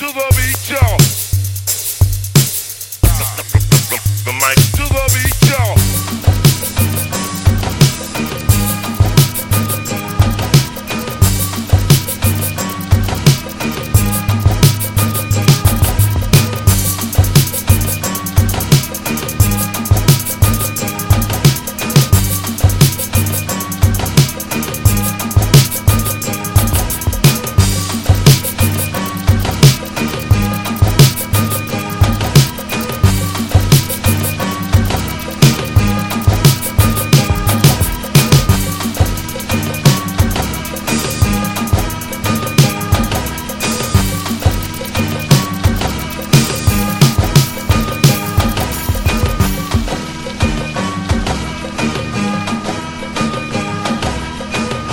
[0.00, 0.99] to the beat, y'all.